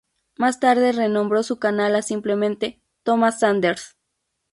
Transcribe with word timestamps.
Más 0.35 0.59
tarde 0.59 0.93
renombró 0.93 1.43
su 1.43 1.59
canal 1.59 1.95
a 1.95 2.01
simplemente 2.01 2.81
"Thomas 3.03 3.37
Sanders". 3.41 3.95